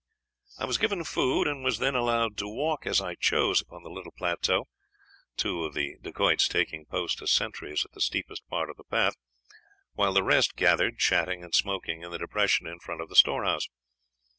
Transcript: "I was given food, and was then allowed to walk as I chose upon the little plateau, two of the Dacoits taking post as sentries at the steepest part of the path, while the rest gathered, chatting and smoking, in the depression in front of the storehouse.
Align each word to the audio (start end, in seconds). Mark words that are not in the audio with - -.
"I 0.57 0.65
was 0.65 0.79
given 0.79 1.03
food, 1.03 1.45
and 1.47 1.63
was 1.63 1.77
then 1.77 1.93
allowed 1.93 2.35
to 2.37 2.47
walk 2.47 2.87
as 2.87 2.99
I 3.01 3.13
chose 3.13 3.61
upon 3.61 3.83
the 3.83 3.91
little 3.91 4.11
plateau, 4.11 4.67
two 5.37 5.63
of 5.63 5.75
the 5.75 5.97
Dacoits 6.01 6.47
taking 6.47 6.85
post 6.87 7.21
as 7.21 7.29
sentries 7.29 7.85
at 7.85 7.91
the 7.91 8.01
steepest 8.01 8.47
part 8.47 8.71
of 8.71 8.77
the 8.77 8.83
path, 8.83 9.13
while 9.93 10.13
the 10.15 10.23
rest 10.23 10.55
gathered, 10.55 10.97
chatting 10.97 11.43
and 11.43 11.53
smoking, 11.53 12.01
in 12.01 12.09
the 12.09 12.17
depression 12.17 12.65
in 12.65 12.79
front 12.79 13.01
of 13.01 13.09
the 13.09 13.15
storehouse. 13.15 13.67